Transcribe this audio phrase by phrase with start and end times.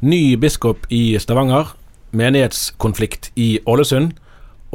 [0.00, 1.70] Ny biskop i Stavanger,
[2.12, 4.10] menighetskonflikt i Ålesund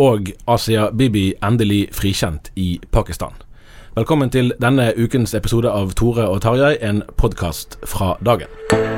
[0.02, 3.38] og Asia Bibi endelig frikjent i Pakistan.
[3.96, 8.91] Velkommen til denne ukens episode av Tore og Tarjei, en podkast fra dagen.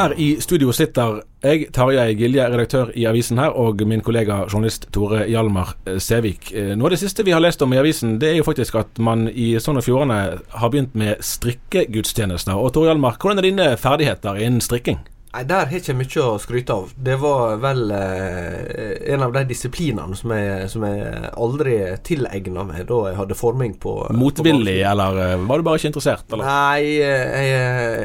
[0.00, 4.86] Her i studio sitter jeg, Tarjei Gilje, redaktør i avisen her, og min kollega journalist
[4.96, 6.54] Tore Hjalmar eh, Sævik.
[6.56, 8.78] Eh, Noe av det siste vi har lest om i avisen, det er jo faktisk
[8.80, 12.56] at man i Sogn og Fjordane har begynt med strikkegudstjenester.
[12.56, 15.02] Og Tore Hjalmar, hvordan er dine ferdigheter innen strikking?
[15.30, 16.94] Nei, Der har jeg ikke mye å skryte av.
[16.98, 21.76] Det var vel eh, en av de disiplinene som jeg, som jeg aldri
[22.06, 26.26] tilegna meg da jeg hadde forming på Motvillig, eller eh, var du bare ikke interessert?
[26.34, 26.50] Eller?
[26.50, 27.46] Nei, jeg,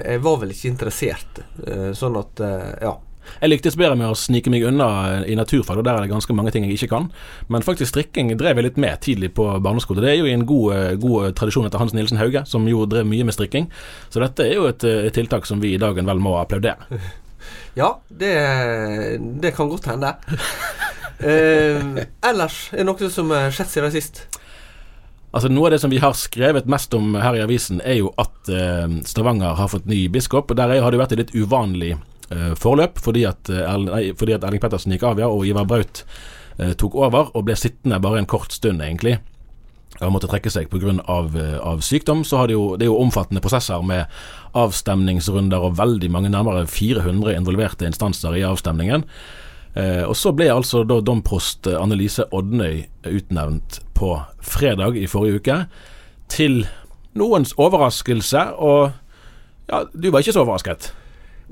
[0.05, 1.41] jeg, var vel ikke interessert.
[1.65, 2.93] Eh, sånn at, eh, ja.
[3.41, 4.87] Jeg lyktes bedre med å snike meg unna
[5.27, 7.09] i naturfag, og der er det ganske mange ting jeg ikke kan.
[7.51, 10.03] Men faktisk strikking drev jeg litt med tidlig på barneskole.
[10.03, 13.07] Det er jo i en god, god tradisjon etter Hans Nilsen Hauge, som jo drev
[13.09, 13.69] mye med strikking.
[14.09, 16.89] Så dette er jo et, et tiltak som vi i dagen vel må applaudere.
[17.75, 18.31] Ja, det,
[19.43, 20.15] det kan godt hende.
[21.19, 21.83] eh,
[22.25, 24.23] ellers er det noe som har skjedd siden sist.
[25.35, 28.13] Altså Noe av det som vi har skrevet mest om her i avisen, er jo
[28.21, 30.51] at eh, Stavanger har fått ny biskop.
[30.51, 32.03] og Der har det vært et litt uvanlig eh,
[32.57, 33.51] forløp, fordi at,
[33.83, 36.01] nei, fordi at Erling Pettersen gikk av, ja, og Ivar Braut
[36.57, 39.19] eh, tok over, og ble sittende bare en kort stund, egentlig
[40.03, 40.97] og måtte trekke seg pga.
[41.07, 44.11] Av, av sykdom, så har det jo, det er jo omfattende prosesser med
[44.57, 49.05] avstemningsrunder og veldig mange, nærmere 400 involverte instanser i avstemningen.
[49.75, 55.57] Eh, og Så ble altså da domprost Annelise Odnøy utnevnt på fredag i forrige uke.
[56.31, 56.65] Til
[57.15, 58.91] noens overraskelse, og
[59.71, 60.91] ja, du var ikke så overrasket?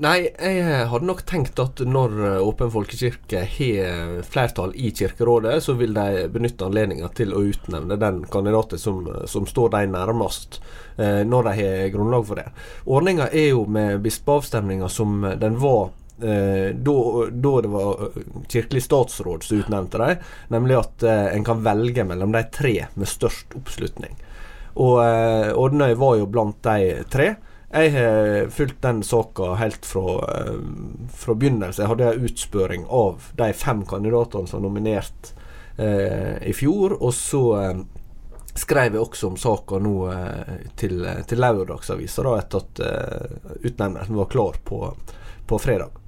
[0.02, 5.94] Nei, jeg hadde nok tenkt at når Åpen folkekirke har flertall i Kirkerådet, så vil
[5.94, 10.58] de benytte anledninga til å utnevne den kandidaten som, som står dem nærmest,
[10.96, 12.48] eh, når de har grunnlag for det.
[12.90, 16.98] Ordninga er jo med bispeavstemninga som den var eh, da,
[17.30, 20.28] da, det var kirkelig statsråd som utnevnte dem,
[20.58, 24.18] nemlig at eh, en kan velge mellom de tre med størst oppslutning.
[24.74, 27.36] Og eh, Ordnøy var jo blant de tre.
[27.74, 30.20] Jeg har fulgt den saka helt fra,
[31.10, 31.82] fra begynnelsen.
[31.82, 35.32] Jeg hadde en utspørring av de fem kandidatene som var nominert
[35.76, 36.94] eh, i fjor.
[37.00, 37.82] Og så eh,
[38.54, 43.36] skrev jeg også om saka nå eh, til, til Lørdagsavisa etter at eh,
[43.66, 44.80] utnevnelsen var klar på,
[45.50, 45.98] på fredag.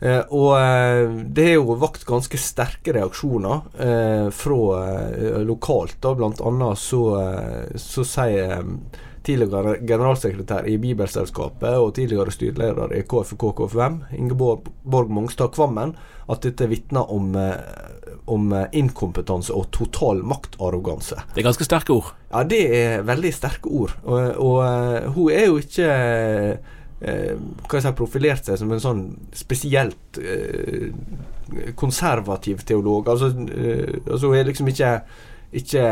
[0.00, 4.60] Eh, og eh, det har jo vakt ganske sterke reaksjoner eh, fra
[5.06, 5.96] eh, lokalt.
[6.02, 7.04] da Blant annet så,
[7.80, 8.66] så sier
[9.26, 15.96] tidligere generalsekretær i Bibelselskapet og tidligere styreleder i KFK KFUM, Ingeborg Mongstad Kvammen,
[16.30, 17.34] at dette vitner om,
[18.30, 21.18] om inkompetanse og total maktarroganse.
[21.34, 22.14] Det er ganske sterke ord?
[22.32, 23.94] Ja, det er veldig sterke ord.
[24.04, 25.90] Og, og hun er jo ikke
[27.00, 27.34] eh,
[27.66, 29.02] hva si, profilert seg som en sånn
[29.36, 30.90] spesielt eh,
[31.78, 33.10] konservativ teolog.
[33.12, 34.92] Altså, eh, altså hun er liksom ikke,
[35.62, 35.84] ikke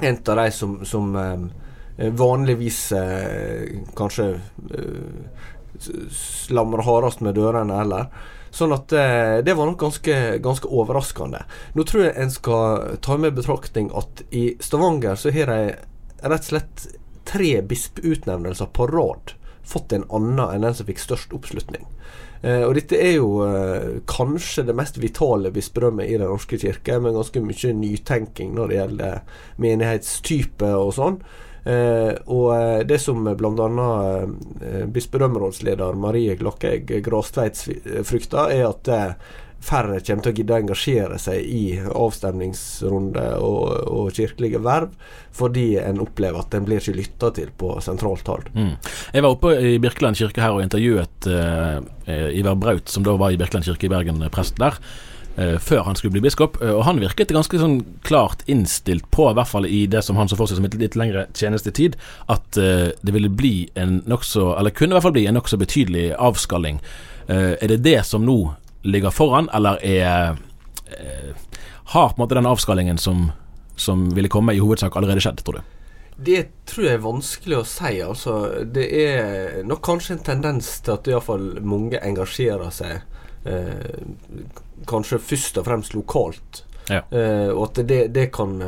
[0.00, 1.12] en av de som, som
[2.08, 4.28] vanligvis eh, kanskje
[4.74, 8.08] eh, slamrer hardest med dørene heller.
[8.50, 11.44] Sånn at eh, det var nok ganske, ganske overraskende.
[11.76, 15.60] Nå tror jeg en skal ta med betraktning at i Stavanger så har de
[16.20, 16.88] rett og slett
[17.30, 19.36] tre bispeutnevnelser på rad
[19.70, 21.86] fått en annen enn den som fikk størst oppslutning.
[22.42, 26.98] Eh, og dette er jo eh, kanskje det mest vitale bispedømmet i Den norske kirke,
[26.98, 31.20] med ganske mye nytenking når det gjelder menighetstype og sånn.
[31.64, 33.68] Eh, og eh, det som bl.a.
[34.62, 37.60] Eh, bispedømmerådsleder Marie Glakkeegg Grastveit
[38.06, 39.14] frykter, er at eh,
[39.60, 44.94] færre kommer til å gidde å engasjere seg i avstemningsrunde og, og, kirkelige verv,
[45.36, 48.48] fordi en opplever at en blir ikke lytta til på sentralt hold.
[48.56, 48.72] Mm.
[49.12, 53.34] Jeg var oppe i Birkeland kirke her og intervjuet eh, Ivar Braut, som da var
[53.34, 54.80] i Birkeland kirke i Bergen, prest der
[55.62, 56.58] før han skulle bli biskop.
[56.62, 60.18] Uh, og Han virket ganske sånn klart innstilt på, i hvert fall i det som
[60.20, 61.96] han så for seg som et litt lengre tjenestetid,
[62.32, 65.60] at uh, det ville bli en nokså, eller kunne i hvert fall bli en nokså
[65.60, 66.80] betydelig avskalling.
[67.30, 70.38] er det det som nå ligger foran, eller er
[71.92, 73.30] Har på en måte den avskallingen som,
[73.76, 75.62] som ville komme, i hovedsak allerede skjedd, tror du?
[76.20, 77.94] Det tror jeg er vanskelig å si.
[78.04, 78.34] Altså,
[78.68, 83.19] det er nok kanskje en tendens til at iallfall mange engasjerer seg eh,
[84.90, 86.64] kanskje først og fremst lokalt.
[86.90, 87.04] Ja.
[87.08, 88.58] Eh, og at det, det kan,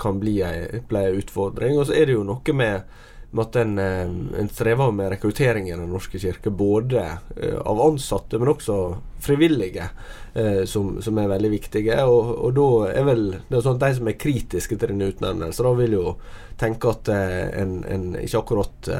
[0.00, 1.78] kan bli ei utfordring.
[1.78, 2.90] Og så er det jo noe med
[3.30, 7.04] med at en, en strever med rekruttering i Den norske kirke, både
[7.36, 8.78] eh, av ansatte, men også
[9.22, 9.86] frivillige,
[10.34, 11.98] eh, som, som, er veldig viktige.
[12.10, 15.12] Og, og, da er vel det er sånn at de som er kritiske til denne
[15.12, 16.16] utnevnelsen, da vil jo
[16.58, 18.92] tenke at eh, en, en, ikke akkurat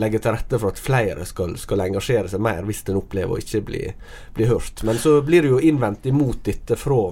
[0.00, 3.40] legger til rette for at flere skal, skal, engasjere seg mer hvis en opplever å
[3.40, 3.82] ikke bli,
[4.36, 4.84] bli hørt.
[4.86, 7.02] Men så blir det jo innvendt imot dette fra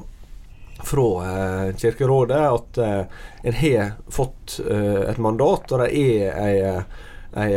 [0.84, 3.02] fra eh, Kirkerådet at eh,
[3.42, 6.58] en har fått eh, et mandat, og det er ei
[7.38, 7.52] ei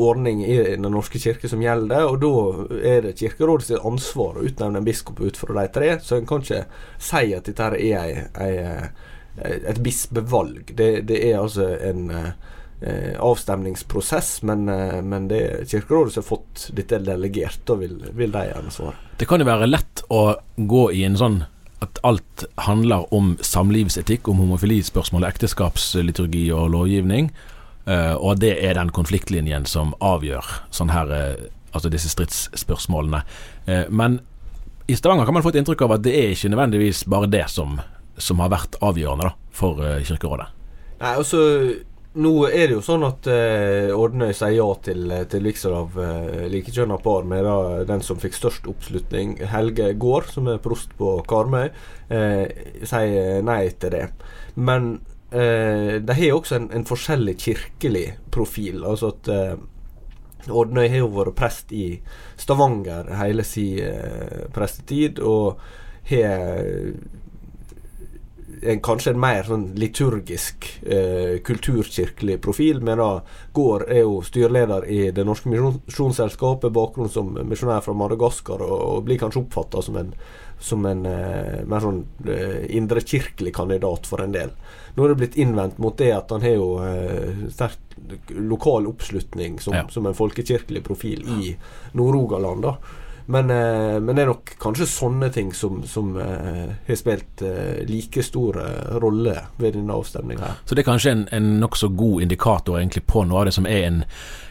[0.00, 4.80] ordning i Den norske kirke som gjelder, og da er det Kirkerådets ansvar å utnevne
[4.80, 5.90] en biskop ut fra de tre.
[6.00, 6.62] Så en kan ikke
[6.96, 8.88] si at dette er ei, ei,
[9.44, 10.72] et bispevalg.
[10.72, 12.08] Det, det, er altså en
[12.82, 14.66] eh, avstemningsprosess, men,
[15.08, 17.62] men det er Kirkerådet som har fått dette delegert.
[17.70, 18.98] og vil, vil de gjerne svare.
[19.18, 20.22] Det kan jo være lett å
[20.56, 21.42] gå i en sånn
[21.82, 27.32] at alt handler om samlivsetikk, om homofilispørsmål, ekteskapsliturgi og lovgivning.
[27.86, 33.24] Uh, og det er den konfliktlinjen som avgjør sånn her, uh, altså disse stridsspørsmålene.
[33.90, 34.20] Men
[34.90, 37.46] i Stavanger kan man få et inntrykk av at det er ikke nødvendigvis bare det
[37.50, 37.78] som,
[38.20, 40.50] som har vært avgjørende da, for Kirkerådet.
[41.00, 41.40] Nei, altså
[42.12, 46.42] nå er det jo sånn at eh, Ordnøy sier ja til, til vigsel av eh,
[46.52, 47.56] likekjønna par, med da,
[47.88, 51.70] den som fikk størst oppslutning, Helge Gård, som er prost på Karmøy,
[52.12, 52.44] eh,
[52.84, 54.04] sier nei til det.
[54.60, 54.92] Men
[55.30, 58.84] eh, de har også en, en, forskjellig kirkelig profil.
[58.84, 59.56] Altså at eh,
[60.52, 61.86] Ordnøy har jo vært prest i
[62.40, 65.62] Stavanger hele sin eh, prestetid, og
[66.12, 66.92] har
[68.62, 72.80] en, kanskje en mer sånn liturgisk, eh, kulturkirkelig profil.
[72.84, 73.10] Men da
[73.52, 79.04] Gård er jo styreleder i Det norske misjonsselskapet, bakgrunn som misjonær fra Madagaskar, og, og
[79.08, 80.14] blir kanskje oppfatta som en,
[80.62, 84.54] som en eh, mer sånn eh, indrekirkelig kandidat for en del.
[84.94, 87.78] Nå er det blitt innvendt mot det at han har jo eh, sterk
[88.28, 89.86] lokal oppslutning som, ja.
[89.90, 91.54] som en folkekirkelig profil i
[91.98, 92.66] Nord-Rogaland.
[93.26, 97.82] Men, eh, men, det er nok kanskje sånne ting som, som eh, har spilt eh,
[97.88, 98.58] like stor
[99.02, 100.56] rolle ved denne avstemninga.
[100.66, 103.68] Så det er kanskje en, en nokså god indikator egentlig på noe av det som
[103.68, 104.02] er en,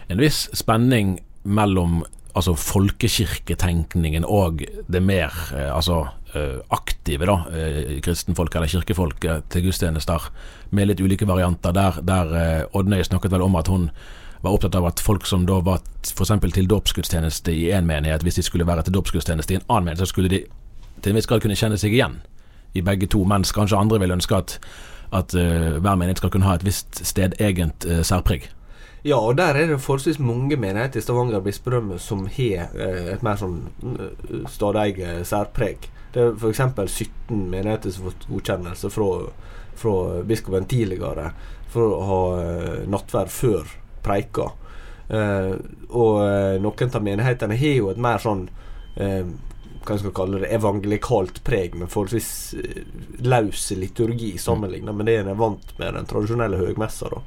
[0.07, 5.35] en viss spenning mellom altså folkekirketenkningen og det mer
[5.67, 6.05] altså
[6.71, 7.33] aktive da,
[7.99, 10.29] kristenfolk eller kirkefolk til gudstjenester,
[10.71, 11.75] med litt ulike varianter.
[11.75, 12.31] Der, der
[12.71, 13.89] Oddnøy snakket vel om at hun
[14.41, 16.31] var opptatt av at folk som da var f.eks.
[16.53, 20.05] til dåpsgudstjeneste i én menighet, hvis de skulle være til dåpsgudstjeneste i en annen menighet,
[20.05, 20.43] så skulle de
[21.01, 22.21] til en viss grad kunne kjenne seg igjen
[22.73, 24.57] i begge to, mens kanskje andre vil ønske at,
[25.13, 28.49] at uh, hver menighet skal kunne ha et visst stedegent uh, særpreg.
[29.03, 33.25] Ja, og der er det forholdsvis mange menigheter i Stavanger bispedømme som har uh, et
[33.25, 35.89] mer sånn uh, stadeget særpreg.
[36.15, 36.63] Det er f.eks.
[36.87, 39.11] 17 menigheter som har fått godkjennelse fra,
[39.79, 39.95] fra
[40.27, 41.29] biskopen tidligere
[41.71, 42.23] for å ha
[42.91, 43.69] nattverd før
[44.03, 44.51] preika.
[45.11, 45.57] Uh,
[45.89, 48.45] og uh, noen av menighetene har jo et mer sånn
[48.95, 49.25] uh,
[49.81, 52.77] hva skal kalle det evangelikalt preg, med forholdsvis uh,
[53.27, 57.11] løs liturgi sammenligna med det en er vant med den tradisjonelle høgmessa.
[57.11, 57.23] Da.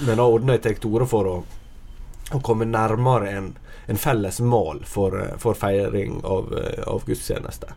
[0.00, 1.36] Men da Odnøy tar til orde for å,
[2.32, 3.52] å, komme nærmere en,
[3.86, 6.50] en felles mal for, for feiring av,
[6.90, 7.70] av gudstjeneste.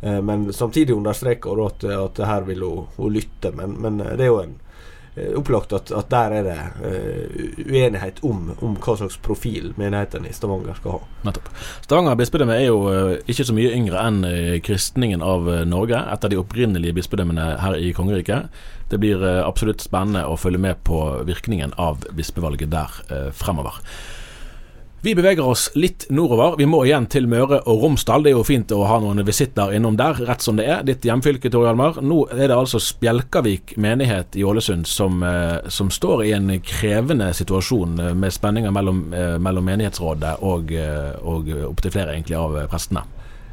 [0.00, 3.50] men samtidig understreker hun at, at her vil hun, hun lytte.
[3.50, 4.68] Men, men det er jo en eh,
[5.38, 10.36] opplagt at, at, der er det uh, uenighet om, om, hva slags profil menighetene i
[10.36, 11.00] Stavanger skal ha.
[11.28, 11.50] Nettopp.
[11.86, 16.00] Stavanger bispedømme er jo uh, ikke så mye yngre enn uh, kristningen av Norge.
[16.00, 18.52] Et av de opprinnelige bispedømmene her i kongeriket.
[18.88, 22.94] Det blir absolutt spennende å følge med på virkningen av bispevalget der
[23.36, 23.82] fremover.
[25.00, 26.56] Vi beveger oss litt nordover.
[26.58, 28.24] Vi må igjen til Møre og Romsdal.
[28.24, 30.80] Det er jo fint å ha noen visitter innom der, rett som det er.
[30.82, 32.00] Ditt hjemfylke, Tor Hjalmar.
[32.02, 37.30] Nå er det altså Spjelkavik menighet i Ålesund som, eh, som, står i en krevende
[37.30, 40.74] situasjon eh, med spenninger mellom, eh, mellom menighetsrådet og,
[41.22, 43.06] og opptil flere egentlig av prestene.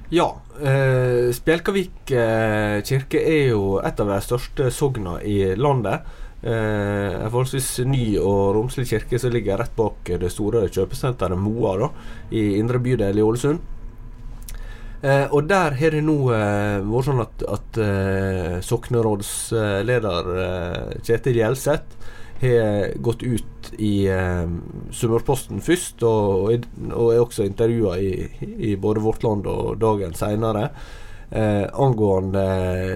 [0.09, 0.31] Ja.
[0.57, 6.09] Eh, Spjelkavik kirke er jo et av de største sogna i landet.
[6.45, 11.71] Eh, en forholdsvis ny og romslig kirke som ligger rett bak det store kjøpesenteret Moa
[11.79, 11.87] da,
[12.37, 13.71] i indre bydel i Ålesund.
[15.01, 21.41] Eh, og der har det nå eh, vært sånn at, at eh, soknerådsleder eh, Kjetil
[21.41, 24.45] Gjelseth har gått ut i eh,
[24.93, 26.53] Sunnmørsposten først, og,
[26.91, 28.11] og, er også intervjua i,
[28.55, 30.69] i, både Vårt Land og Dagen seinere
[31.31, 32.45] eh, angående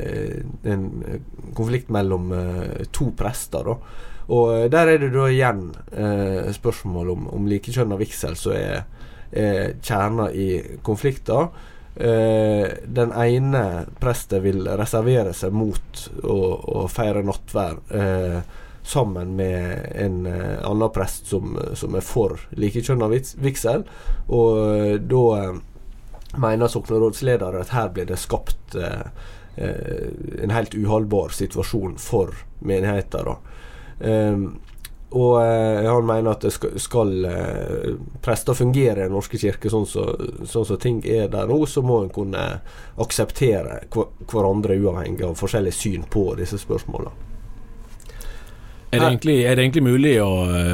[0.01, 0.85] eh, en
[1.57, 3.65] konflikt mellom eh, to prester.
[3.65, 3.77] da
[4.29, 8.85] og eh, Der er det da igjen eh, spørsmål om, om likekjønna vigsel som er,
[9.31, 11.49] er kjerna i konflikten.
[11.99, 13.65] Eh, den ene
[13.99, 16.39] presten vil reservere seg mot å,
[16.83, 18.41] å feire nattvær eh,
[18.89, 23.83] sammen med en eh, annen prest som, som er for likekjønna vigsel.
[24.29, 25.25] Og da
[26.37, 29.05] mener soknerådslederen at her blir det skapt eh,
[29.55, 30.09] eh,
[30.43, 33.35] en helt uholdbar situasjon for menigheter.
[33.99, 34.59] Um,
[35.09, 37.13] og eh, han mener at det skal, skal
[38.21, 41.81] prester fungere i Den norske kirke sånn som så, sånn ting er der nå, så
[41.81, 42.43] må en kunne
[43.01, 47.25] akseptere hverandre uavhengig av forskjellig syn på disse spørsmålene.
[48.89, 50.29] Er det, egentlig, er det egentlig mulig å,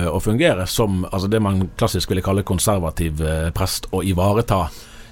[0.07, 3.19] å, fungere som altså det man klassisk ville kalle konservativ
[3.55, 4.61] prest, og ivareta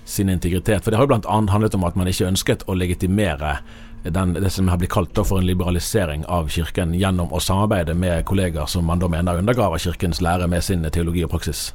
[0.06, 0.84] sin integritet.
[0.84, 1.40] For det har jo bl.a.
[1.52, 3.58] handlet om at man ikke ønsket å legitimere
[4.04, 8.26] den, det som har blitt kalt for en liberalisering av Kirken gjennom å samarbeide med
[8.28, 11.72] kollegaer som man da mener undergraver Kirkens lære med sin teologi og praksis.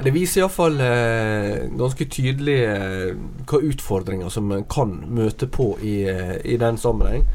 [0.00, 3.10] Det viser iallfall eh, ganske tydelig eh,
[3.50, 7.26] hva utfordringer som en kan møte på i, eh, i den sammenheng.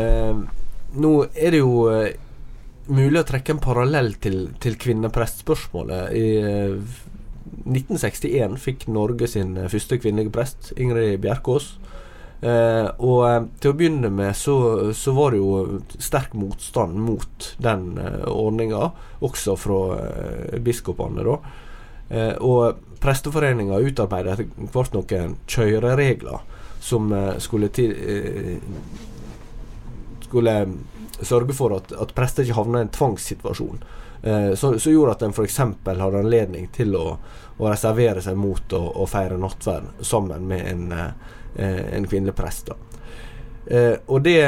[0.00, 0.40] Eh,
[1.02, 2.14] nå er det jo eh,
[2.88, 6.16] mulig å trekke en parallell til, til kvinneprestspørsmålet.
[6.16, 7.19] I, eh,
[7.64, 11.74] 1961 fikk Norge sin eh, første kvinnelige prest, Ingrid Bjerkås.
[12.40, 14.54] Eh, og eh, til å begynne med så,
[14.96, 18.90] så, var det jo sterk motstand mot den eh, ordninga,
[19.20, 21.36] også fra eh, biskopene, da.
[22.10, 26.42] Eh, og Presteforeninga utarbeidet etter hvert noen kjøreregler
[26.84, 27.94] som eh, skulle til
[30.30, 30.54] Skulle
[31.26, 33.80] sørge for at, at prester ikke havna i en tvangssituasjon.
[34.22, 35.58] Eh, så, gjorde at en f.eks.
[35.84, 37.06] hadde anledning til å,
[37.56, 42.72] å, reservere seg mot å, å feire nattverd sammen med en, eh, en kvinnelig prest.
[43.66, 44.42] Eh, og det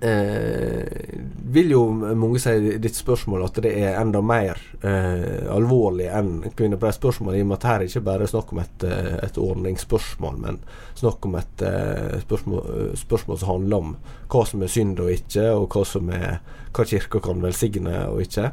[0.00, 1.14] eh,
[1.52, 7.36] vil jo mange si ditt spørsmål at det er enda mer eh, alvorlig enn kvinneprestspørsmål,
[7.38, 10.60] i og med at her er ikke bare snakk om et, eh, et ordningsspørsmål, men
[10.98, 13.96] snakk om et eh, spørsmål, spørsmål, som handler om
[14.28, 16.38] hva som er synd og ikke, og hva som er
[16.74, 18.52] hva kirka kan velsigne og ikke.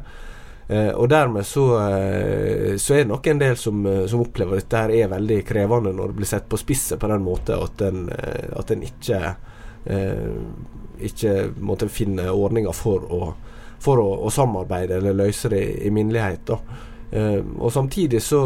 [0.68, 4.56] Eh, og dermed så, eh, så, er det nok en del som, eh, som, opplever
[4.56, 7.62] at dette her er veldig krevende når det blir sett på spisset på den måten
[7.62, 9.36] at en, en ikke eh,
[9.86, 13.22] ikke måtte finne ordninger for å,
[13.82, 16.52] for å, å samarbeide eller løse det i, minnelighet.
[17.10, 18.42] Eh, og samtidig så,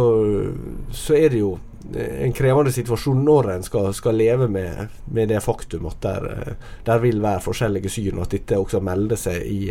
[0.92, 1.56] så, er det jo
[1.90, 6.56] en krevende situasjon når en skal, skal leve med, med, det faktum at der,
[6.86, 9.62] der, vil være forskjellige syn, at dette også melder seg i,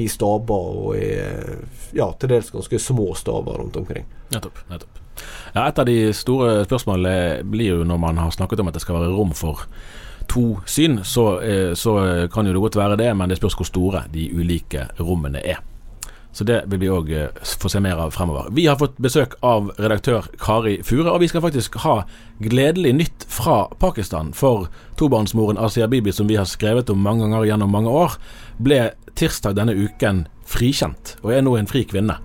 [0.00, 1.12] i staber og i
[1.94, 4.08] ja, til dels ganske små staber rundt omkring.
[4.32, 4.64] Nettopp.
[4.70, 5.02] nettopp.
[5.54, 8.82] Ja, et av de store spørsmålene blir jo når man har snakket om at det
[8.82, 9.68] skal være rom for
[10.28, 13.68] to syn, så, eh, så, kan jo det godt være det, men det spørs hvor
[13.68, 15.62] store de ulike rommene er.
[16.34, 18.48] Så det vil vi òg eh, få se mer av fremover.
[18.50, 22.00] Vi har fått besøk av redaktør Kari Fure, og vi skal faktisk ha
[22.42, 24.32] gledelig nytt fra Pakistan.
[24.34, 24.66] For
[24.98, 28.18] tobarnsmoren Asia Bibi, som vi har skrevet om mange ganger gjennom mange år,
[28.58, 32.18] ble tirsdag denne uken frikjent, og er nå en fri kvinne.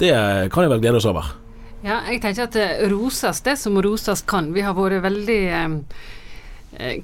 [0.00, 0.10] Det
[0.50, 1.36] kan vi vel glede oss over.
[1.84, 4.50] Ja, jeg tenker at det roses det som roses kan.
[4.52, 6.19] Vi har vært veldig eh, Eh,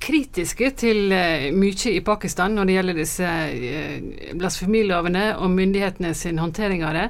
[0.00, 6.40] kritiske til eh, mye i Pakistan når det gjelder disse eh, blasfemilovene og myndighetene sin
[6.42, 7.08] håndtering av det.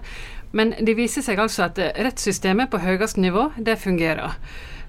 [0.57, 4.39] Men det viser seg altså at rettssystemet på høyeste nivå, det fungerer.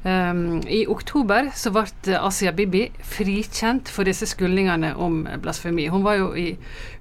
[0.07, 5.89] Um, I oktober så ble Asia Bibi frikjent for disse skyldningene om blasfemi.
[5.91, 6.51] Hun var jo i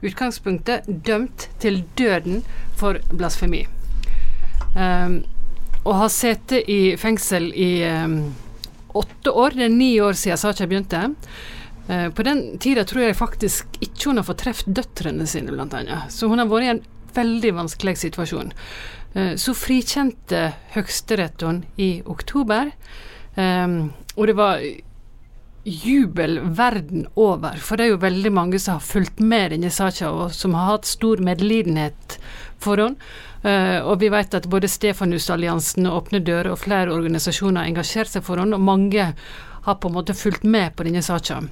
[0.03, 2.43] utgangspunktet dømt til døden
[2.81, 3.67] for blasfemi.
[4.75, 5.21] Um,
[5.85, 8.19] og har sittet i fengsel i um,
[9.03, 9.57] åtte år.
[9.57, 11.09] Det er ni år siden saka begynte.
[11.87, 15.77] Uh, på den tida tror jeg faktisk ikke hun har fått truffet døtrene sine, blant
[15.77, 16.13] annet.
[16.13, 16.85] Så hun har vært i en
[17.17, 18.53] veldig vanskelig situasjon.
[19.17, 21.45] Eh, så frikjente Høyesterett
[21.81, 22.71] i oktober,
[23.37, 23.79] um,
[24.17, 24.65] og det var
[25.67, 27.57] jubel verden over.
[27.59, 30.75] For det er jo veldig mange som har fulgt med denne saka, og som har
[30.75, 32.19] hatt stor medlidenhet
[32.63, 33.01] for henne.
[33.47, 38.11] Uh, og vi vet at både Stefanusalliansen og Åpne dører og flere organisasjoner har engasjert
[38.11, 39.13] seg for henne, og mange
[39.67, 41.45] har på en måte fulgt med på denne saka.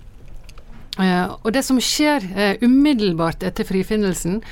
[0.99, 4.43] Uh, og det som skjer uh, umiddelbart etter frifinnelsen,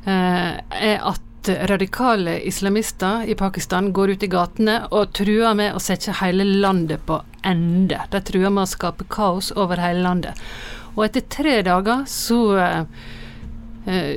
[0.00, 6.14] er at radikale islamister i Pakistan går ut i gatene og truer med å sette
[6.22, 8.00] hele landet på ende.
[8.08, 10.40] De truer med å skape kaos over hele landet.
[10.96, 12.84] Og etter tre dager så eh,
[13.86, 14.12] eh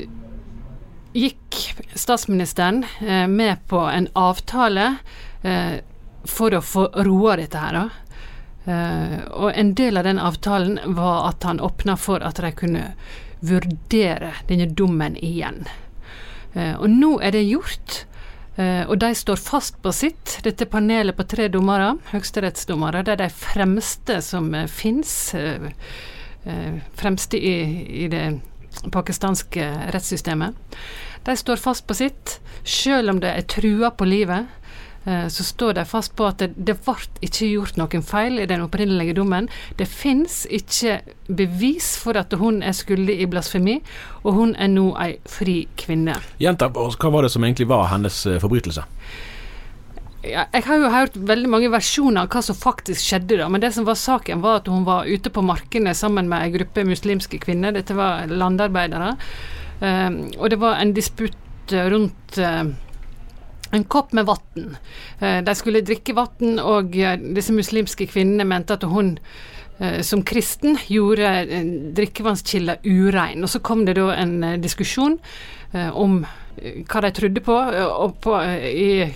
[1.14, 1.62] gikk
[1.96, 4.96] statsministeren eh, med på en avtale
[5.42, 5.82] eh,
[6.24, 7.90] for å få roa dette her.
[8.64, 12.86] Uh, og en del av den avtalen var at han åpna for at de kunne
[13.44, 15.66] vurdere denne dommen igjen.
[16.54, 18.04] Eh, og nå er det gjort.
[18.56, 20.38] Uh, og de står fast på sitt.
[20.46, 25.34] Dette panelet på tre dommere, høyesterettsdommere, det er de fremste som uh, fins.
[27.00, 27.54] Fremste i,
[28.04, 28.24] i, det
[28.92, 30.56] pakistanske rettssystemet.
[31.24, 34.50] De står fast på sitt, selv om de er trua på livet.
[35.06, 38.64] Eh, så står de fast på at det ble ikke gjort noen feil i den
[38.64, 39.50] opprinnelige dommen.
[39.80, 43.80] Det fins ikke bevis for at hun er skyldig i blasfemi,
[44.24, 46.16] og hun er nå ei fri kvinne.
[46.40, 48.88] Jenta, hva var det som egentlig var hennes eh, forbrytelse?
[50.24, 53.60] Ja, jeg har jo hørt veldig mange versjoner av hva som faktisk skjedde, da, men
[53.60, 56.86] det som var saken, var at hun var ute på markene sammen med ei gruppe
[56.88, 57.76] muslimske kvinner.
[57.76, 59.18] Dette var landarbeidere.
[59.84, 62.72] Um, og det var en disputt rundt uh,
[63.74, 64.78] en kopp med vann.
[65.20, 69.16] Eh, de skulle drikke vann, og eh, disse muslimske kvinnene mente at hun
[69.80, 71.32] eh, som kristen gjorde
[71.98, 73.44] drikkevannskilder urein.
[73.44, 75.20] Og så kom det da en diskusjon
[75.74, 78.36] om hva de trodde på, og på,
[78.70, 79.08] i,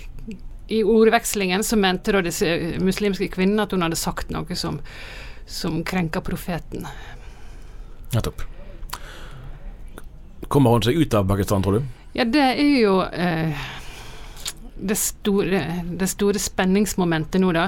[0.67, 4.79] i, ordvekslingen så mente da disse muslimske kvinnene at hun hadde sagt noe som,
[5.45, 6.87] som krenka profeten.
[8.13, 8.43] Nettopp.
[10.47, 11.87] Kommer hun seg ut av Pakistan, tror du?
[12.15, 13.65] Ja, det er jo eh,
[14.79, 15.63] det store,
[15.99, 17.67] det store, spenningsmomentet nå, da.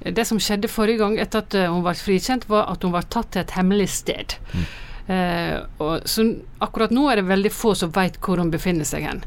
[0.00, 3.06] Det som skjedde forrige gang etter at eh, hun ble frikjent, var at hun var
[3.12, 4.36] tatt til et hemmelig sted.
[4.52, 4.66] Mm.
[5.06, 6.26] Eh, og, så
[6.64, 9.22] akkurat nå er det veldig få som vet hvor hun befinner seg hen.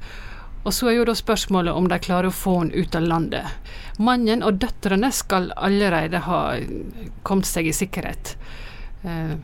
[0.63, 3.71] Og så er jo da spørsmålet om de klarer å få henne ut av landet.
[3.97, 6.41] Mannen og døtrene skal allerede ha
[7.23, 8.35] kommet seg i sikkerhet.
[9.07, 9.35] Eh,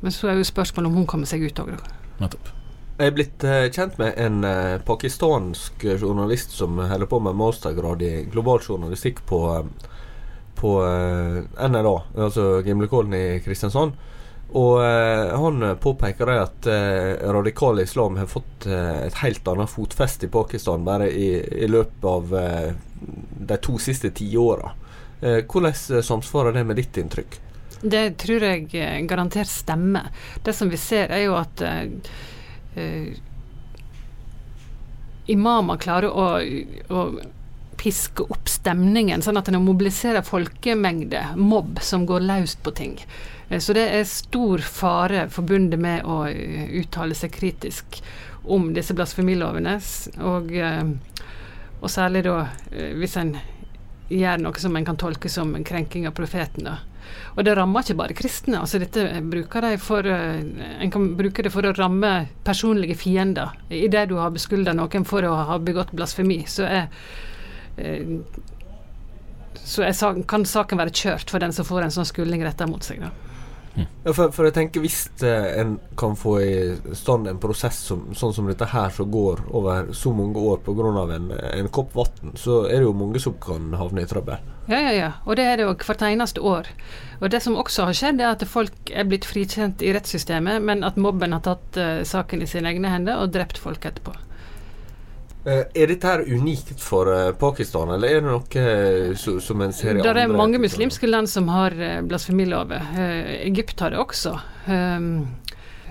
[0.00, 1.74] men så er jo spørsmålet om hun kommer seg ut òg.
[2.22, 2.52] Nettopp.
[2.98, 8.04] Jeg er blitt uh, kjent med en uh, pakistansk journalist som holder på med mastergrad
[8.04, 9.40] i global journalistikk på,
[10.60, 10.72] på
[11.56, 13.96] NRA, altså Gimlekollen i Kristiansand.
[14.58, 16.66] Og han påpeker det at
[17.32, 21.30] radikal islam har fått et helt annet fotfeste i Pakistan bare i,
[21.64, 22.34] i løpet av
[23.48, 24.74] de to siste tiåra.
[25.22, 27.38] hvordan samsvarer det med ditt inntrykk?
[27.80, 30.12] Det tror jeg garantert stemmer.
[30.44, 31.64] Det som vi ser, er jo at
[35.26, 36.26] imamer klarer å,
[36.88, 37.02] å,
[37.82, 42.98] piske opp stemningen, sånn at en mobiliserer folkemengde, mobb, som går løst på ting.
[43.50, 47.98] Uh, så det er stor fare forbundet med å uh, uttale seg kritisk
[48.42, 49.76] om disse blasfemilovene,
[50.26, 50.48] og,
[51.78, 52.40] og særlig da
[52.98, 53.36] hvis en
[54.12, 56.68] gjør noe som en kan tolke som en krenking av profeten.
[57.36, 58.60] Og det rammer ikke bare kristne.
[58.60, 60.44] altså dette bruker de for, eh,
[60.80, 63.50] En kan bruke det for å ramme personlige fiender.
[63.70, 66.88] Idet du har beskylda noen for å ha begått blasfemi, så er eh,
[69.62, 72.84] så er, kan saken være kjørt for den som får en sånn skyldning retta mot
[72.84, 73.04] seg.
[73.04, 73.12] da.
[73.74, 76.56] Ja, for, for, jeg tenker Hvis eh, en kan få i
[76.98, 80.90] stand en prosess som, sånn som dette her, som går over så mange år pga.
[81.16, 84.42] En, en kopp vann, så er det jo mange som kan havne i trøbbel.
[84.68, 85.10] Ja, ja, ja.
[85.24, 86.68] Og det er det jo hvert eneste år.
[87.20, 90.84] Og det som også har skjedd, er at folk er blitt frikjent i rettssystemet, men
[90.86, 94.14] at mobben har tatt uh, saken i sine egne hender og drept folk etterpå.
[95.42, 98.64] Uh, er dette her unikt for uh, Pakistan, eller er det noe
[99.12, 101.74] uh, som en ser i andre Det er mange muslimske land som har
[102.06, 102.92] blasfemilover.
[103.42, 104.36] Egypt har det også.
[104.70, 105.08] Um,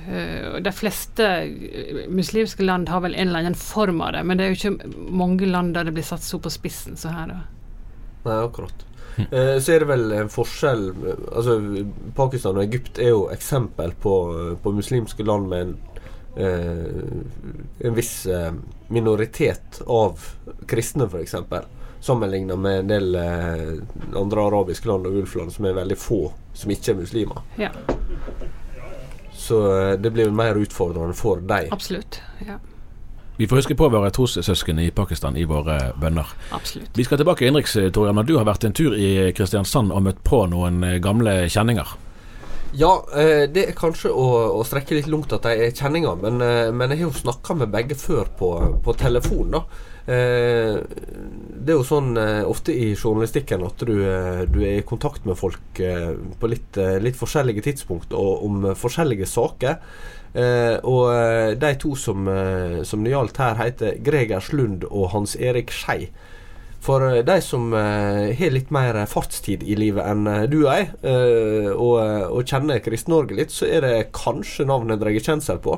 [0.10, 4.38] Eh, De fleste eh, muslimske land har vel en eller annen form av det, men
[4.38, 7.36] det er jo ikke mange land der det blir satt så på spissen som her.
[8.26, 8.86] Nei, akkurat.
[9.18, 11.58] Eh, så er det vel en forskjell eh, Altså
[12.16, 14.14] Pakistan og Egypt er jo eksempel på,
[14.64, 15.91] på muslimske land med en, eh,
[16.36, 18.52] en viss eh,
[18.88, 20.20] minoritet av
[20.68, 21.36] kristne, f.eks.
[22.02, 26.22] Sammenligna med en del eh, andre arabiske land og ulfland som er veldig få
[26.58, 27.44] som ikke er muslimer.
[27.62, 27.70] Ja,
[29.34, 29.60] Så
[29.92, 31.68] eh, det blir mer utfordrende for dem.
[31.72, 32.22] absolutt.
[32.48, 32.58] Ja,
[33.38, 36.28] Vi får huske på våre trossøsken i Pakistan i våre bønner.
[36.52, 36.90] absolutt.
[36.98, 38.16] Vi skal tilbake innenriks, Torjan.
[38.16, 41.88] men Du har vært en tur i Kristiansand og møtt på noen eh, gamle kjenninger.
[42.74, 46.40] Ja, eh, det er kanskje å, å strekke litt langt at de er kjenninger, men,
[46.46, 48.52] eh, men jeg har jo snakka med begge før på,
[48.86, 49.64] på telefon, da.
[50.12, 50.80] Eh,
[51.62, 52.16] det er jo sånn
[52.50, 53.94] ofte i journalistikken at du,
[54.50, 59.78] du er i kontakt med folk på litt, litt forskjellige tidspunkt og om forskjellige saker.
[60.88, 66.10] Og de to som, eh, som det her, heter Greger Slund og Hans Erik Skei.
[66.82, 70.72] For eh, de som eh, har litt mer fartstid i livet enn eh, du og
[70.72, 72.00] jeg, eh, og,
[72.32, 75.78] og kjenner Kristen-Norge litt, så er det kanskje navnet drar kjensel på.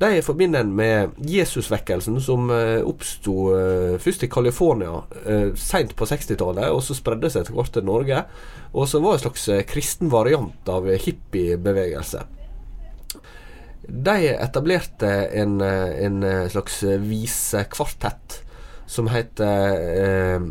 [0.00, 6.08] De forbinder en med Jesusvekkelsen, som uh, oppsto eh, først i California uh, seint på
[6.08, 8.22] 60-tallet, og så spredde seg etter hvert til Norge.
[8.72, 12.22] Og som var en slags eh, kristen variant av hippiebevegelse.
[13.90, 15.10] De etablerte
[15.42, 18.40] en, eh, en eh, slags visekvartett
[18.90, 20.46] som heter eh,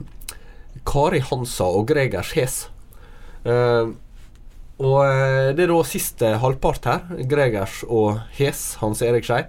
[0.87, 2.61] Kari Hansa og Gregers Hes.
[3.43, 3.91] Eh,
[4.79, 9.43] og eh, det er da siste halvpart her, Gregers og Hes, Hans Erik Skei,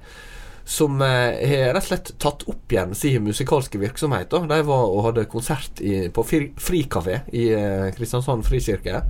[0.71, 1.39] som har
[1.75, 4.31] rett og slett tatt opp igjen sin musikalske virksomhet.
[4.31, 9.05] De var og hadde konsert i, på fri, Frikafé i eh, Kristiansand frikirke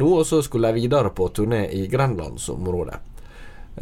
[0.00, 3.11] nå, og så skulle de videre på turné i Grenlandsområdet.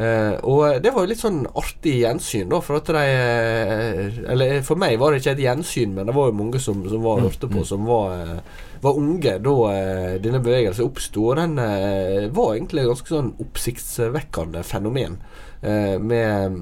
[0.01, 4.63] Eh, og det var jo litt sånn artig gjensyn, da, for at de eh, Eller
[4.65, 7.21] for meg var det ikke et gjensyn, men det var jo mange som, som var
[7.25, 11.27] hørte på, som var, eh, var unge da uh, denne bevegelsen oppsto.
[11.29, 15.19] Og den uh, var egentlig et ganske sånn oppsiktsvekkende fenomen.
[15.61, 16.61] Eh, med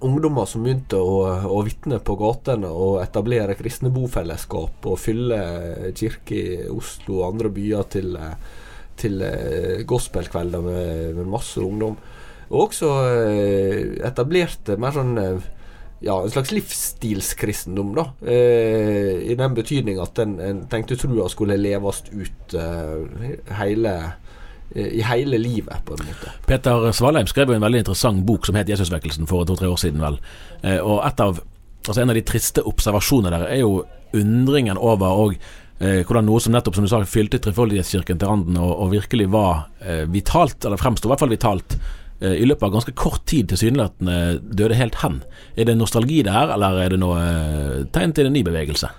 [0.00, 5.38] ungdommer som begynte å, å vitne på gatene og etablere kristne bofellesskap og fylle
[5.96, 8.34] kirker i Oslo og andre byer til, eh,
[9.00, 11.96] til eh, gospelkvelder med, med masse ungdom.
[12.52, 15.50] Og også eh, etablerte mer sånn eh,
[16.02, 18.08] ja, en slags livsstilskristendom, da.
[18.26, 23.94] Eh, I den betydning at en, en tenkte trua skulle leves ut eh, hele,
[24.74, 26.34] eh, i hele livet, på en måte.
[26.48, 30.02] Peter Svalheim skrev jo en veldig interessant bok som het 'Jesusvekkelsen' for to-tre år siden,
[30.02, 30.18] vel.
[30.82, 31.40] Og et av,
[31.86, 35.36] altså en av de triste observasjonene der er jo undringen over og
[35.82, 39.66] hvordan noe som nettopp, som du sa, fylte Trefoldighetskirken til randen og, og virkelig var
[40.06, 41.74] vitalt, eller fremsto i hvert fall vitalt,
[42.22, 44.18] i løpet av ganske kort tid tilsynelatende
[44.54, 45.20] døde helt hen.
[45.56, 48.90] Er det nostalgi det her, eller er det noe eh, tegn til en ny bevegelse?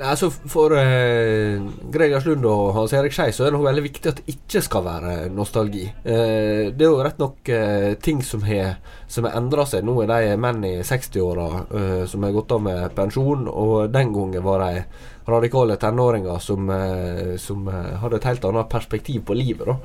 [0.00, 1.60] Altså For eh,
[1.92, 4.62] Gregers Lund og Hans Erik Skei så er det noe veldig viktig at det ikke
[4.64, 5.84] skal være nostalgi.
[6.04, 8.78] Eh, det er jo rett nok eh, ting som har
[9.10, 9.84] som endra seg.
[9.84, 14.12] Nå er de menn i 60-åra eh, som har gått av med pensjon, og den
[14.14, 14.84] gangen var de
[15.30, 19.66] radikale tenåringer som, eh, som eh, hadde et helt annet perspektiv på livet.
[19.66, 19.76] Da.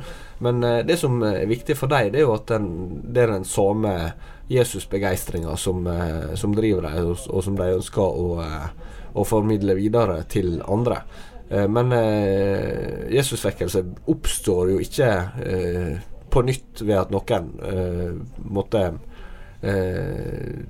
[0.45, 2.69] Men det som er viktig for dem, det er jo at den,
[3.10, 3.95] det er den samme
[4.51, 8.49] Jesusbegeistringa som, eh, som driver dem, og, og som de ønsker å
[9.15, 10.99] å formidle videre til andre.
[11.49, 15.12] Eh, men eh, Jesusvekkelse oppstår jo ikke
[15.45, 15.93] eh,
[16.31, 18.17] på nytt ved at noen eh,
[18.51, 18.84] måtte
[19.63, 20.65] eh,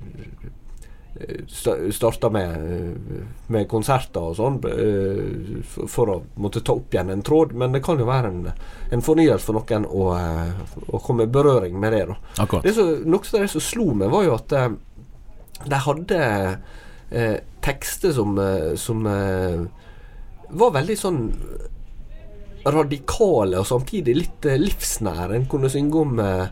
[1.92, 7.54] starta med, med konserter og sånn eh, for, å måtte ta opp igjen en tråd.
[7.56, 8.50] Men det kan jo være en,
[8.92, 12.04] en fornyelse for noen å, eh, å komme i berøring med det.
[12.10, 14.70] da det som, Noe av det som slo meg, var jo at eh,
[15.66, 16.22] de hadde
[17.10, 18.36] eh, tekster som,
[18.78, 19.64] som eh,
[20.48, 21.20] var veldig sånn
[22.66, 25.36] radikale og samtidig litt eh, livsnære.
[25.36, 26.46] En kunne synge om eh,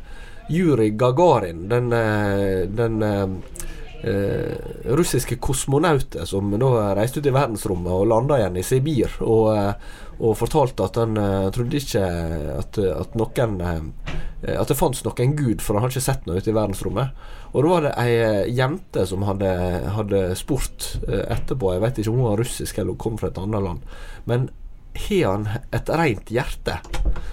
[0.53, 1.89] Juri Gagarin, den,
[2.77, 2.99] den
[4.05, 9.17] eh, eh, russiske kosmonauter som da reiste ut i verdensrommet og landa igjen i Sibir.
[9.25, 12.01] Og, eh, og fortalte at han uh, trodde ikke
[12.55, 13.81] at, at noen uh,
[14.47, 17.25] At det fantes noen gud, for han hadde ikke sett noe ute i verdensrommet.
[17.51, 19.51] Og da var det ei eh, jente som hadde,
[19.97, 23.33] hadde spurt uh, etterpå Jeg vet ikke om hun var russisk eller hun kom fra
[23.33, 23.97] et annet land.
[24.31, 24.47] Men
[24.95, 26.79] har han et rent hjerte?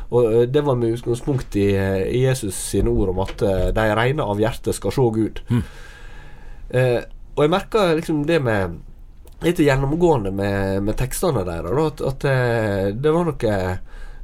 [0.10, 3.88] Og eh, Det var med utgangspunkt i, eh, Jesus sine ord om at eh, de
[3.96, 5.44] rene av hjerte skal se Gud.
[6.72, 7.02] Eh,
[7.36, 8.80] og jeg merka liksom det med
[9.42, 13.56] Litt gjennomgående med, med tekstene deres, at, at eh, det var noe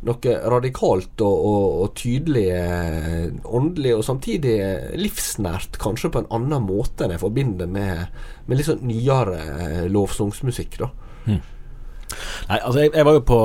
[0.05, 6.29] noe radikalt og, og, og tydelig eh, åndelig, og samtidig eh, livsnært, kanskje på en
[6.37, 8.13] annen måte enn jeg forbinder med,
[8.45, 10.77] med litt sånn nyere lovsangsmusikk.
[10.83, 10.91] da.
[12.47, 13.39] Nei, altså jeg, jeg var jo på,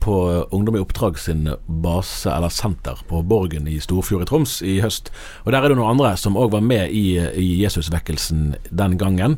[0.00, 0.16] på
[0.56, 1.44] Ungdom i oppdrag sin
[1.84, 5.10] base, eller senter, på Borgen i Storfjord i Troms i høst.
[5.44, 9.36] Og der er det noen andre som òg var med i, i Jesusvekkelsen den gangen.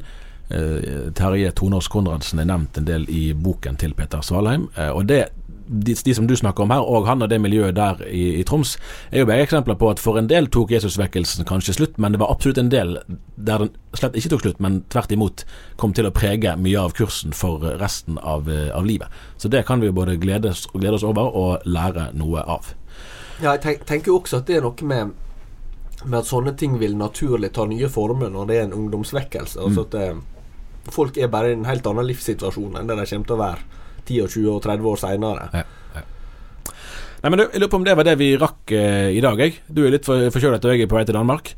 [0.53, 4.69] Eh, Terje Tonås Konradsen er nevnt en del i boken til Peter Svalheim.
[4.77, 5.25] Eh, og det
[5.68, 8.44] de, de som du snakker om her, og han og det miljøet der i, i
[8.48, 8.77] Troms,
[9.11, 12.20] er jo begge eksempler på at for en del tok Jesusvekkelsen kanskje slutt, men det
[12.22, 12.96] var absolutt en del
[13.37, 15.44] der den slett ikke tok slutt, men tvert imot
[15.81, 19.09] kom til å prege mye av kursen for resten av, eh, av livet.
[19.38, 22.75] Så det kan vi jo både glede, oss- glede oss over og lære noe av.
[23.42, 25.12] Ja, jeg tenk, tenker jo også at det er noe med
[26.05, 29.61] Med at sånne ting vil naturlig ta nye former når det er en ungdomsvekkelse.
[29.62, 30.16] Altså at eh,
[30.90, 33.82] folk er bare i en helt annen livssituasjon enn det de kommer til å være
[34.09, 35.49] 10 og 20 og 30 år seinere.
[35.53, 35.65] Ja,
[35.97, 36.05] ja.
[37.23, 39.38] Nei, men du, Jeg lurer på om det var det vi rakk eh, i dag.
[39.38, 39.61] Jeg.
[39.71, 41.55] Du er litt for, forkjølet, og jeg er på vei til Danmark.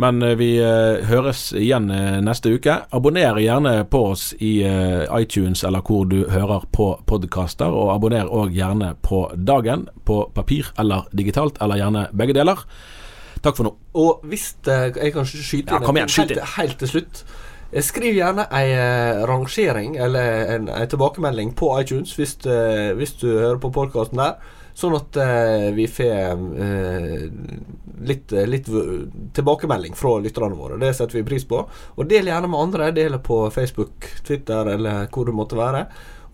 [0.00, 2.78] Men eh, vi eh, høres igjen eh, neste uke.
[2.96, 7.72] Abonner gjerne på oss i eh, iTunes eller hvor du hører på podkaster.
[7.72, 12.64] Og abonner òg gjerne på dagen, på papir eller digitalt, eller gjerne begge deler.
[13.44, 13.74] Takk for nå.
[14.00, 17.26] Og hvis eh, jeg kan skyte Ja, inn kom igjen, helt, helt til slutt
[17.82, 23.26] Skriv gjerne ei eh, rangering eller en, en tilbakemelding på iTunes hvis, eh, hvis du
[23.32, 24.38] hører på podkasten der.
[24.76, 27.22] Sånn at uh, vi får uh,
[28.04, 28.66] litt, litt
[29.32, 30.76] tilbakemelding fra lytterne våre.
[30.76, 31.62] Det setter vi pris på.
[31.96, 32.90] Og del gjerne med andre.
[32.92, 35.86] Del på Facebook, Twitter eller hvor du måtte være.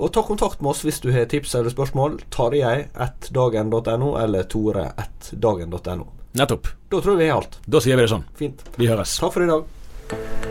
[0.02, 2.18] Og ta kontakt med oss hvis du har tips eller spørsmål.
[2.34, 6.08] Tarjei at dagen.no eller Tore at dagen.no.
[6.34, 6.72] Nettopp.
[6.90, 7.60] Da tror jeg vi har alt.
[7.62, 8.26] Da sier vi det sånn.
[8.42, 8.66] Fint.
[8.74, 9.20] Vi høres.
[9.22, 10.50] Takk for i dag.